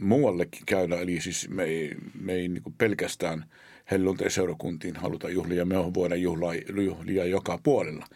muuallekin 0.00 0.62
käydä, 0.66 0.96
eli 0.96 1.20
siis 1.20 1.48
me 1.48 1.64
ei, 1.64 1.94
me 2.20 2.32
ei 2.32 2.48
niin 2.48 2.62
pelkästään 2.78 3.44
helluntai-seurakuntiin 3.90 4.96
haluta 4.96 5.30
juhlia, 5.30 5.64
me 5.64 5.76
voidaan 5.94 6.22
juhlia, 6.22 6.62
juhlia 6.84 7.24
joka 7.24 7.58
puolella. 7.62 8.06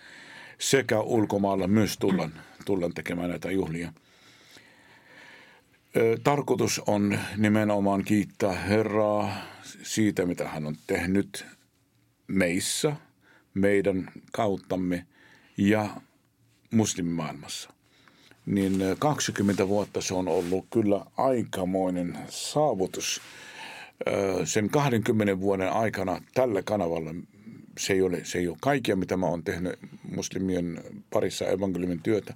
Sekä 0.59 1.00
ulkomailla 1.00 1.68
myös 1.68 1.98
tullaan, 1.98 2.33
tullaan 2.64 2.94
tekemään 2.94 3.31
näitä 3.31 3.50
juhlia. 3.50 3.92
Tarkoitus 6.24 6.83
on 6.87 7.18
nimenomaan 7.37 8.05
kiittää 8.05 8.52
Herraa 8.52 9.52
siitä, 9.83 10.27
mitä 10.27 10.48
hän 10.48 10.66
on 10.66 10.77
tehnyt 10.87 11.46
meissä, 12.29 12.96
meidän 13.55 14.11
kauttamme 14.33 15.07
ja 15.57 15.88
muslimimaailmassa. 16.70 17.70
Niin 18.46 18.83
20 18.98 19.68
vuotta 19.68 20.01
se 20.01 20.14
on 20.14 20.29
ollut 20.29 20.66
kyllä 20.70 21.07
aikamoinen 21.16 22.18
saavutus. 22.29 23.20
Sen 24.44 24.70
20 24.70 25.40
vuoden 25.40 25.72
aikana 25.72 26.20
tällä 26.35 26.62
kanavalla 26.62 27.14
se 27.79 27.92
ei 27.92 28.03
ole, 28.03 28.25
se 28.25 28.38
ei 28.38 28.48
ole 28.48 28.57
kaikkea, 28.61 28.96
mitä 28.96 29.16
mä 29.16 29.27
oon 29.27 29.44
tehnyt 29.44 29.79
muslimien 30.16 30.81
parissa 31.12 31.46
evankeliumin 31.46 32.03
työtä. 32.03 32.35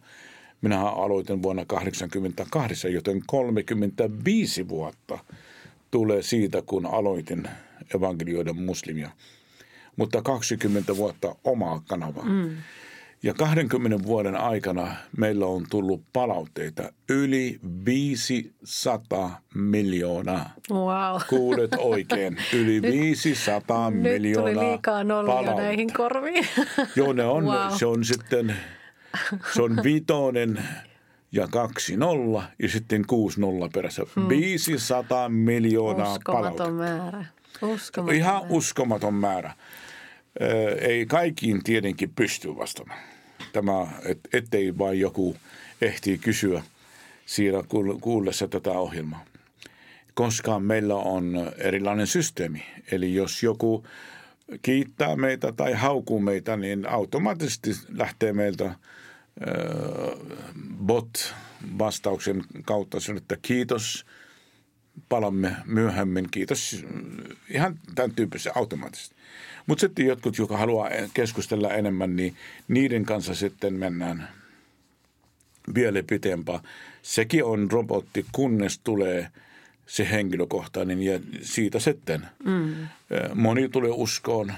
Minä 0.63 0.89
aloitin 0.89 1.43
vuonna 1.43 1.65
1988, 1.65 2.93
joten 2.93 3.23
35 3.27 4.69
vuotta– 4.69 5.19
tulee 5.91 6.23
siitä, 6.23 6.63
kun 6.63 6.87
aloitin 6.87 7.49
evankelioiden 7.95 8.57
muslimia. 8.57 9.11
Mutta 9.97 10.23
20 10.23 10.97
vuotta 10.97 11.37
omaa 11.45 11.83
kanavaa. 11.89 12.25
Mm. 12.25 12.57
Ja 13.23 13.35
20 13.35 14.07
vuoden 14.07 14.37
aikana 14.37 14.97
meillä 15.17 15.47
on 15.47 15.67
tullut 15.71 16.03
palautteita 16.13 16.93
yli 17.09 17.61
500 17.85 19.41
miljoonaa. 19.55 20.51
Wow. 20.71 21.21
Kuulet 21.29 21.71
oikein. 21.79 22.37
Yli 22.53 22.81
nyt, 22.81 22.93
500 22.93 23.91
nyt 23.91 24.03
miljoonaa 24.03 24.49
Nyt 24.49 24.59
tuli 24.59 24.71
liikaa 24.71 25.05
nollia 25.05 25.55
näihin 25.55 25.93
korviin. 25.93 26.47
Joo, 26.97 27.13
ne 27.13 27.25
on. 27.25 27.45
Wow. 27.45 27.73
Se 27.79 27.87
on 27.87 28.05
sitten, 28.05 28.57
se 29.55 29.63
on 29.63 29.81
viitonen 29.83 30.59
ja 31.33 31.49
kaksi 31.49 31.97
nolla 31.97 32.43
ja 32.59 32.69
sitten 32.69 33.07
kuusi 33.07 33.41
nolla 33.41 33.69
perässä. 33.75 34.03
Hmm. 34.17 34.29
500 34.29 35.29
miljoonaa 35.29 36.13
Uskomaton 36.13 36.43
palautetta. 36.43 36.71
määrä. 36.71 37.25
Uskomaton 37.63 38.15
Ihan 38.17 38.35
määrä. 38.35 38.49
uskomaton 38.51 39.15
määrä. 39.15 39.55
Ei 40.81 41.07
kaikkiin 41.07 41.65
tietenkin 41.65 42.13
pysty 42.17 42.57
vastaamaan. 42.57 43.01
Tämä, 43.53 43.87
et, 44.05 44.19
ettei 44.33 44.79
vain 44.79 45.01
joku 45.01 45.37
ehtii 45.81 46.19
kysyä 46.19 46.63
siinä 47.27 47.59
kuullessa 48.01 48.49
tätä 48.49 48.71
ohjelmaa. 48.71 49.25
Koska 50.15 50.61
meillä 50.61 50.95
on 50.95 51.53
erilainen 51.59 52.07
systeemi. 52.07 52.63
Eli 52.93 53.15
jos 53.15 53.43
joku 53.43 53.87
kiittää 54.63 55.17
meitä 55.17 55.53
tai 55.53 55.73
haukuu 55.73 56.21
meitä, 56.21 56.57
niin 56.57 56.89
automaattisesti 56.89 57.71
lähtee 57.89 58.33
meiltä– 58.33 58.75
bot-vastauksen 60.87 62.45
kautta 62.65 63.01
sen, 63.01 63.17
että 63.17 63.37
kiitos, 63.43 64.07
palamme 65.09 65.57
myöhemmin, 65.65 66.29
kiitos, 66.31 66.85
ihan 67.51 67.79
tämän 67.95 68.11
tyyppisen 68.11 68.53
automaattisesti. 68.57 69.17
Mutta 69.67 69.81
sitten 69.81 70.07
jotkut, 70.07 70.39
jotka 70.39 70.57
haluaa 70.57 70.91
keskustella 71.15 71.73
enemmän, 71.73 72.17
niin 72.17 72.37
niiden 72.69 73.05
kanssa 73.05 73.35
sitten 73.35 73.75
mennään 73.75 74.29
vielä 75.75 76.03
pitempään. 76.03 76.61
Sekin 77.03 77.45
on 77.45 77.71
robotti, 77.71 78.27
kunnes 78.33 78.79
tulee 78.79 79.29
se 79.87 80.11
henkilökohtainen 80.11 81.03
ja 81.03 81.21
siitä 81.43 81.79
sitten. 81.79 82.27
Mm. 82.45 82.75
Moni 83.35 83.69
tulee 83.69 83.91
uskoon, 83.91 84.53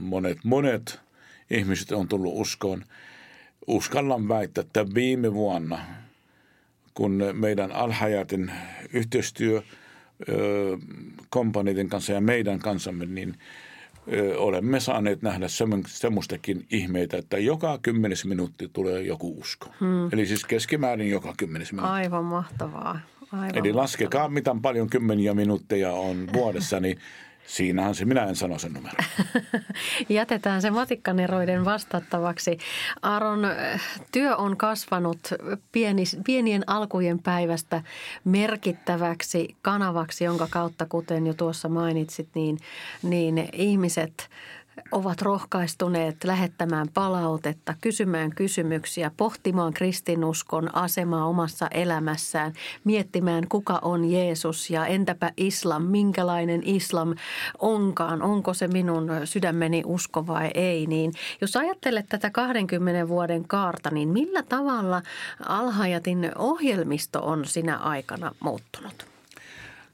monet, 0.00 0.38
monet 0.44 1.00
ihmiset 1.50 1.92
on 1.92 2.08
tullut 2.08 2.32
uskoon– 2.36 2.84
uskallan 3.66 4.28
väittää, 4.28 4.62
että 4.62 4.86
viime 4.94 5.34
vuonna, 5.34 5.78
kun 6.94 7.22
meidän 7.32 7.72
Alhajatin 7.72 8.52
yhteistyö 8.92 9.62
kompaniden 11.30 11.88
kanssa 11.88 12.12
ja 12.12 12.20
meidän 12.20 12.58
kanssamme, 12.58 13.06
niin 13.06 13.34
olemme 14.36 14.80
saaneet 14.80 15.22
nähdä 15.22 15.46
semmoistakin 15.86 16.66
ihmeitä, 16.70 17.16
että 17.16 17.38
joka 17.38 17.78
kymmenes 17.82 18.24
minuutti 18.24 18.70
tulee 18.72 19.02
joku 19.02 19.40
usko. 19.40 19.68
Hmm. 19.80 20.08
Eli 20.12 20.26
siis 20.26 20.44
keskimäärin 20.44 21.10
joka 21.10 21.34
kymmenes 21.36 21.72
minuutti. 21.72 21.92
Aivan 21.92 22.24
mahtavaa. 22.24 23.00
Aivan 23.32 23.56
Eli 23.56 23.72
laskekaa, 23.72 24.28
mitä 24.28 24.56
paljon 24.62 24.90
kymmeniä 24.90 25.34
minuutteja 25.34 25.92
on 25.92 26.28
vuodessa, 26.32 26.80
niin 26.80 26.98
Siinähän 27.46 27.94
se, 27.94 28.04
minä 28.04 28.24
en 28.24 28.36
sano 28.36 28.58
sen 28.58 28.72
numero. 28.72 28.94
Jätetään 30.08 30.62
se 30.62 30.70
matikkaneroiden 30.70 31.64
vastattavaksi. 31.64 32.58
Aaron, 33.02 33.40
työ 34.12 34.36
on 34.36 34.56
kasvanut 34.56 35.18
pieni, 35.72 36.04
pienien 36.24 36.62
alkujen 36.66 37.18
päivästä 37.18 37.82
merkittäväksi 38.24 39.56
kanavaksi, 39.62 40.24
jonka 40.24 40.46
kautta, 40.50 40.86
kuten 40.86 41.26
jo 41.26 41.34
tuossa 41.34 41.68
mainitsit, 41.68 42.28
niin, 42.34 42.58
niin 43.02 43.48
ihmiset– 43.52 44.12
ovat 44.92 45.22
rohkaistuneet 45.22 46.24
lähettämään 46.24 46.88
palautetta, 46.94 47.74
kysymään 47.80 48.34
kysymyksiä, 48.34 49.10
pohtimaan 49.16 49.72
kristinuskon 49.72 50.74
asemaa 50.76 51.26
omassa 51.26 51.68
elämässään, 51.68 52.52
miettimään 52.84 53.48
kuka 53.48 53.78
on 53.82 54.04
Jeesus 54.10 54.70
ja 54.70 54.86
entäpä 54.86 55.32
islam, 55.36 55.82
minkälainen 55.82 56.62
islam 56.64 57.14
onkaan, 57.58 58.22
onko 58.22 58.54
se 58.54 58.68
minun 58.68 59.10
sydämeni 59.24 59.82
usko 59.86 60.26
vai 60.26 60.50
ei. 60.54 60.86
Niin 60.86 61.12
jos 61.40 61.56
ajattelet 61.56 62.06
tätä 62.08 62.30
20 62.30 63.08
vuoden 63.08 63.48
kaarta, 63.48 63.90
niin 63.90 64.08
millä 64.08 64.42
tavalla 64.42 65.02
Alhajatin 65.46 66.32
ohjelmisto 66.38 67.20
on 67.26 67.44
sinä 67.44 67.76
aikana 67.76 68.34
muuttunut? 68.40 69.11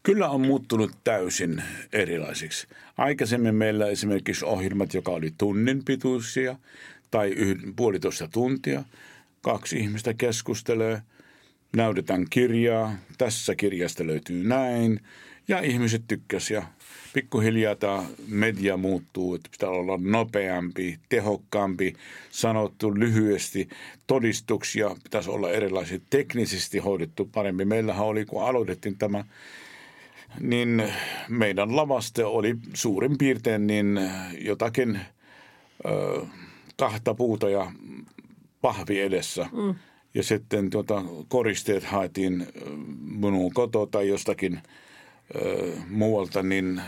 Kyllä 0.03 0.29
on 0.29 0.41
muuttunut 0.41 0.91
täysin 1.05 1.63
erilaisiksi. 1.93 2.67
Aikaisemmin 2.97 3.55
meillä 3.55 3.87
esimerkiksi 3.87 4.45
ohjelmat, 4.45 4.95
joka 4.95 5.11
oli 5.11 5.33
tunnin 5.39 5.85
pituisia 5.85 6.57
tai 7.11 7.29
yhden, 7.29 7.75
puolitoista 7.75 8.29
tuntia. 8.33 8.85
Kaksi 9.43 9.77
ihmistä 9.79 10.15
keskustelee, 10.15 11.03
näytetään 11.77 12.27
kirjaa, 12.31 12.97
tässä 13.19 13.55
kirjasta 13.55 14.07
löytyy 14.07 14.45
näin 14.45 15.01
ja 15.49 15.61
ihmiset 15.61 16.03
tykkäsivät. 16.09 16.63
Ja 16.63 16.69
pikkuhiljaa 17.13 17.75
tämä 17.75 18.05
media 18.29 18.77
muuttuu, 18.77 19.35
että 19.35 19.49
pitää 19.51 19.69
olla 19.69 19.99
nopeampi, 20.03 20.99
tehokkaampi, 21.09 21.95
sanottu 22.31 22.99
lyhyesti. 22.99 23.69
Todistuksia 24.07 24.97
pitäisi 25.05 25.31
olla 25.31 25.51
erilaisia, 25.51 25.99
teknisesti 26.11 26.79
hoidettu 26.79 27.25
paremmin. 27.33 27.69
Meillähän 27.69 28.07
oli, 28.07 28.25
kun 28.25 28.45
aloitettiin 28.45 28.99
tämä 28.99 29.25
niin 30.41 30.83
meidän 31.29 31.77
lavaste 31.77 32.25
oli 32.25 32.57
suurin 32.75 33.19
piirtein 33.19 33.67
niin 33.67 34.01
jotakin 34.41 35.01
ö, 35.87 36.27
kahta 36.77 37.15
puuta 37.15 37.51
ja 37.51 37.73
pahvi 38.61 39.01
edessä. 39.01 39.47
Mm. 39.53 39.75
Ja 40.15 40.23
sitten 40.23 40.71
tuota, 40.71 41.05
koristeet 41.29 41.85
haettiin 41.85 42.47
minun 43.01 43.55
kotoa 43.55 43.87
tai 43.87 44.09
jostakin 44.09 44.61
ö, 45.35 45.73
muualta, 45.89 46.43
niin 46.43 46.83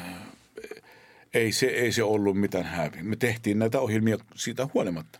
ei 1.34 1.52
se, 1.52 1.66
ei 1.66 1.92
se 1.92 2.02
ollut 2.02 2.40
mitään 2.40 2.64
häviä. 2.64 3.02
Me 3.02 3.16
tehtiin 3.16 3.58
näitä 3.58 3.80
ohjelmia 3.80 4.18
siitä 4.34 4.68
huolimatta. 4.74 5.18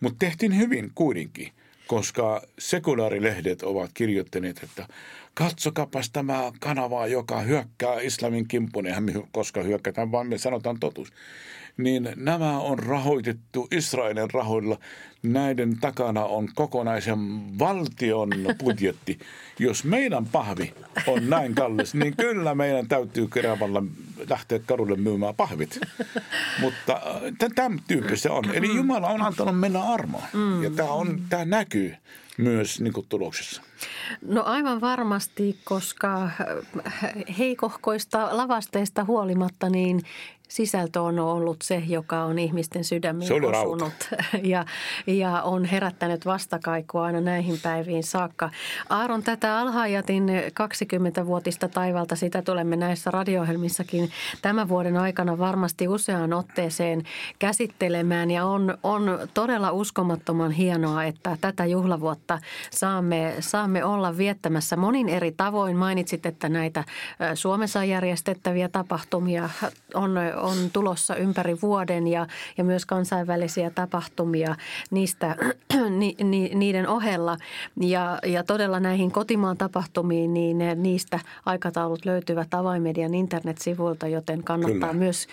Mutta 0.00 0.16
tehtiin 0.18 0.56
hyvin 0.56 0.90
kuitenkin, 0.94 1.52
koska 1.86 2.42
sekulaarilehdet 2.58 3.62
ovat 3.62 3.90
kirjoittaneet, 3.94 4.62
että– 4.62 4.86
katsokapas 5.38 6.10
tämä 6.10 6.52
kanava, 6.60 7.06
joka 7.06 7.40
hyökkää 7.40 8.00
islamin 8.00 8.48
kimppuun, 8.48 8.86
eihän 8.86 9.02
me 9.02 9.12
koska 9.32 9.62
hyökätään, 9.62 10.12
vaan 10.12 10.26
me 10.26 10.38
sanotaan 10.38 10.80
totuus. 10.80 11.12
Niin 11.78 12.08
nämä 12.16 12.58
on 12.60 12.78
rahoitettu 12.78 13.68
Israelin 13.70 14.30
rahoilla. 14.30 14.78
Näiden 15.22 15.80
takana 15.80 16.24
on 16.24 16.48
kokonaisen 16.54 17.18
valtion 17.58 18.30
budjetti. 18.58 19.18
Jos 19.58 19.84
meidän 19.84 20.26
pahvi 20.26 20.74
on 21.06 21.30
näin 21.30 21.54
kallis, 21.54 21.94
niin 21.94 22.16
kyllä 22.16 22.54
meidän 22.54 22.88
täytyy 22.88 23.28
kerävalla 23.28 23.82
lähteä 24.30 24.58
karulle 24.58 24.96
myymään 24.96 25.34
pahvit. 25.34 25.80
Mutta 26.60 26.92
äh, 26.92 27.50
tämän 27.54 27.80
tyyppistä 27.88 28.32
on. 28.32 28.44
Eli 28.54 28.76
Jumala 28.76 29.08
on 29.08 29.22
antanut 29.22 29.60
mennä 29.60 29.82
armoa. 29.82 30.22
Ja 30.62 30.70
tämä, 30.70 30.90
on, 30.90 31.20
tämä 31.28 31.44
näkyy 31.44 31.94
myös 32.38 32.80
niin 32.80 32.92
kuin 32.92 33.06
tuloksessa. 33.08 33.62
No 34.22 34.42
aivan 34.42 34.80
varmasti, 34.80 35.58
koska 35.64 36.30
heikohkoista 37.38 38.28
lavasteista 38.36 39.04
huolimatta, 39.04 39.70
niin 39.70 40.02
sisältö 40.48 41.02
on 41.02 41.18
ollut 41.18 41.56
se, 41.62 41.82
joka 41.86 42.24
on 42.24 42.38
ihmisten 42.38 42.84
sydämiin 42.84 43.32
osunut 43.44 43.92
ja, 44.42 44.64
ja 45.06 45.42
on 45.42 45.64
herättänyt 45.64 46.26
vastakaikua 46.26 47.04
aina 47.04 47.20
näihin 47.20 47.60
päiviin 47.62 48.04
saakka. 48.04 48.50
Aaron, 48.88 49.22
tätä 49.22 49.58
Alhaajatin 49.58 50.28
20-vuotista 50.28 51.68
taivalta, 51.68 52.16
sitä 52.16 52.42
tulemme 52.42 52.76
näissä 52.76 53.10
radio 53.10 53.44
tämän 54.42 54.68
vuoden 54.68 54.96
aikana 54.96 55.38
varmasti 55.38 55.88
useaan 55.88 56.32
otteeseen 56.32 57.02
käsittelemään 57.38 58.30
ja 58.30 58.44
on, 58.44 58.78
on 58.82 59.18
todella 59.34 59.72
uskomattoman 59.72 60.50
hienoa, 60.50 61.04
että 61.04 61.36
tätä 61.40 61.66
juhlavuotta 61.66 62.38
saamme, 62.70 63.34
saamme 63.40 63.84
olla 63.84 64.16
viettämässä 64.16 64.76
monin 64.76 65.08
eri 65.08 65.32
tavoin. 65.32 65.76
Mainitsit, 65.76 66.26
että 66.26 66.48
näitä 66.48 66.84
Suomessa 67.34 67.84
järjestettäviä 67.84 68.68
tapahtumia 68.68 69.50
on 69.94 70.14
on 70.40 70.56
tulossa 70.72 71.16
ympäri 71.16 71.56
vuoden 71.62 72.06
ja, 72.06 72.26
ja 72.58 72.64
myös 72.64 72.86
kansainvälisiä 72.86 73.70
tapahtumia 73.70 74.56
niistä, 74.90 75.36
ni, 75.98 76.14
ni, 76.24 76.50
niiden 76.54 76.88
ohella. 76.88 77.36
Ja, 77.80 78.18
ja 78.26 78.44
todella 78.44 78.80
näihin 78.80 79.10
kotimaan 79.10 79.56
tapahtumiin, 79.56 80.34
niin 80.34 80.58
niistä 80.76 81.20
aikataulut 81.46 82.04
löytyvät 82.04 82.54
avaimedian 82.54 83.14
internetsivuilta, 83.14 84.06
joten 84.06 84.44
kannattaa 84.44 84.88
Kyllä. 84.88 84.92
myös 84.92 85.26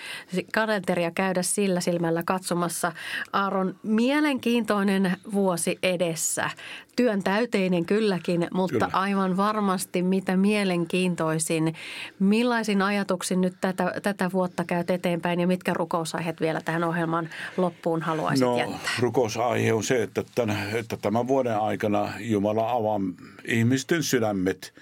kalenteria 0.53 1.11
käydä 1.11 1.41
sillä 1.41 1.81
silmällä 1.81 2.23
katsomassa. 2.25 2.91
Aaron, 3.33 3.75
mielenkiintoinen 3.83 5.17
vuosi 5.33 5.79
edessä 5.83 6.49
työn 6.95 7.23
täyteinen 7.23 7.86
kylläkin, 7.86 8.47
mutta 8.53 8.73
Kyllä. 8.73 8.89
aivan 8.93 9.38
varmasti 9.38 10.01
mitä 10.01 10.38
mielenkiintoisin. 10.38 11.73
Millaisin 12.19 12.81
ajatuksin 12.81 13.41
nyt 13.41 13.53
tätä, 13.62 13.93
tätä 14.03 14.29
vuotta 14.34 14.63
käyt 14.63 14.89
eteenpäin 14.89 15.39
ja 15.39 15.47
mitkä 15.47 15.73
rukousaiheet 15.73 16.41
vielä 16.41 16.62
tähän 16.62 16.84
ohjelman 16.84 17.29
loppuun 17.58 18.01
haluaisit 18.01 18.45
no, 18.45 18.58
jättää? 18.58 18.91
rukousaihe 18.99 19.73
on 19.73 19.84
se, 19.84 20.03
että 20.03 20.23
tämän, 20.36 20.69
että 20.73 20.97
tämän 20.97 21.27
vuoden 21.27 21.58
aikana 21.58 22.13
Jumala 22.19 22.71
avaa 22.71 22.99
ihmisten 23.45 24.03
sydämet 24.03 24.73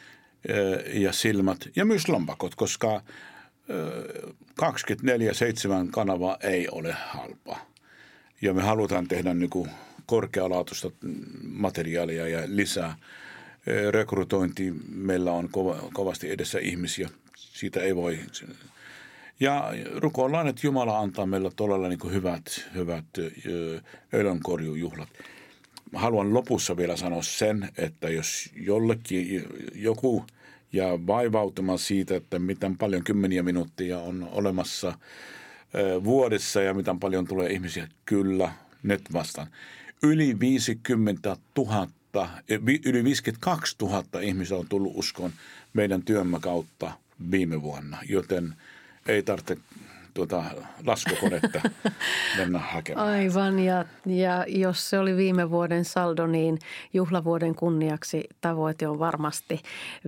ja 0.94 1.12
silmät 1.12 1.70
ja 1.76 1.86
myös 1.86 2.10
lompakot, 2.10 2.56
koska 2.56 3.02
24-7 4.62 5.90
kanava 5.92 6.38
ei 6.42 6.70
ole 6.70 6.96
halpa. 7.08 7.58
Ja 8.42 8.54
me 8.54 8.62
halutaan 8.62 9.08
tehdä 9.08 9.34
niin 9.34 9.50
kuin 9.50 9.70
korkealaatuista 10.14 10.92
materiaalia 11.44 12.28
ja 12.28 12.40
lisää. 12.46 12.96
Rekrytointi 13.92 14.74
meillä 14.96 15.32
on 15.32 15.50
kovasti 15.94 16.32
edessä 16.32 16.60
ihmisiä. 16.60 17.10
Siitä 17.36 17.80
ei 17.82 17.96
voi. 17.96 18.20
Ja 19.40 19.74
rukoillaan, 19.96 20.48
että 20.48 20.68
Jumala 20.68 21.00
antaa 21.00 21.26
meille 21.26 21.52
todella 21.56 21.90
niin 21.90 22.12
hyvät, 22.12 22.70
hyvät 22.76 23.06
öljönkorjujuhlat. 24.14 25.10
Haluan 25.94 26.34
lopussa 26.34 26.78
vielä 26.78 26.96
sanoa 26.96 27.22
sen, 27.22 27.70
että 27.78 28.10
jos 28.10 28.50
jollekin 28.56 29.46
joku 29.76 30.26
ja 30.74 31.08
vaivautumaan 31.08 31.80
siitä, 31.80 32.16
että 32.16 32.40
miten 32.40 32.78
paljon 32.78 33.04
kymmeniä 33.04 33.44
minuuttia 33.44 34.00
on 34.00 34.30
olemassa 34.32 35.00
vuodessa 36.04 36.62
ja 36.62 36.74
miten 36.74 37.00
paljon 37.00 37.28
tulee 37.28 37.50
ihmisiä, 37.50 37.88
kyllä, 38.06 38.52
net 38.84 39.02
vastaan 39.14 39.48
yli 40.04 40.40
50 40.40 41.38
000, 41.58 41.88
eh, 42.50 42.60
yli 42.86 43.04
52 43.04 43.76
000 43.82 44.22
ihmistä 44.22 44.56
on 44.56 44.68
tullut 44.70 44.94
uskoon 44.96 45.32
meidän 45.74 46.02
työmme 46.04 46.40
kautta 46.40 46.92
viime 47.32 47.62
vuonna, 47.62 47.98
joten 48.10 48.56
ei 49.08 49.24
tarvitse 49.24 49.58
tuota 50.14 50.44
laskukonetta 50.86 51.62
mennä 52.38 52.60
hakemaan. 52.60 53.08
Aivan 53.08 53.60
ja, 53.60 53.86
ja 54.06 54.46
jos 54.48 54.90
se 54.90 55.00
oli 55.00 55.16
viime 55.16 55.50
vuoden 55.50 55.86
saldo, 55.86 56.28
niin 56.28 56.60
juhlavuoden 56.94 57.56
kunniaksi 57.56 58.24
tavoite 58.42 58.88
on 58.88 59.00
varmasti 59.00 59.62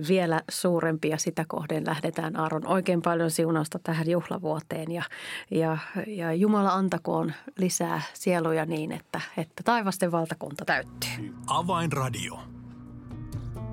vielä 0.08 0.40
suurempi 0.50 1.08
ja 1.08 1.18
sitä 1.18 1.44
kohden 1.48 1.86
lähdetään 1.86 2.40
Aaron 2.40 2.66
oikein 2.66 3.02
paljon 3.02 3.30
siunausta 3.30 3.78
tähän 3.78 4.10
juhlavuoteen 4.10 4.92
ja, 4.92 5.02
ja, 5.50 5.78
ja 6.06 6.32
Jumala 6.32 6.72
antakoon 6.72 7.32
lisää 7.58 8.02
sieluja 8.14 8.66
niin, 8.66 8.92
että, 8.92 9.20
että 9.36 9.62
taivasten 9.62 10.12
valtakunta 10.12 10.64
täyttyy. 10.64 11.34
Avainradio. 11.46 12.38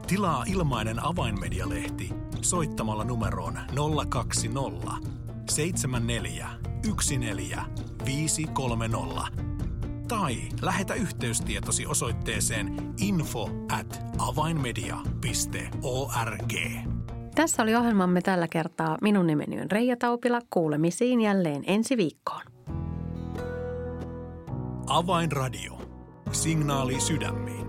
Tilaa 0.08 0.43
ilmainen 0.48 1.06
avainmedialehti 1.06 2.10
soittamalla 2.41 3.04
numeroon 3.04 3.60
020 4.10 5.22
74 5.49 6.49
14 6.88 7.62
530 8.06 8.97
tai 10.08 10.36
lähetä 10.62 10.93
yhteystietosi 10.93 11.86
osoitteeseen 11.86 12.93
info 12.97 13.49
at 13.71 14.01
avainmedia.org. 14.17 16.53
Tässä 17.36 17.63
oli 17.63 17.75
ohjelmamme 17.75 18.21
tällä 18.21 18.47
kertaa. 18.47 18.97
Minun 19.01 19.27
nimeni 19.27 19.62
on 19.62 19.71
Reija 19.71 19.97
Taupila. 19.97 20.41
Kuulemisiin 20.49 21.21
jälleen 21.21 21.63
ensi 21.67 21.97
viikkoon. 21.97 22.41
Avainradio. 24.88 25.82
Signaali 26.32 27.01
sydämiin. 27.01 27.62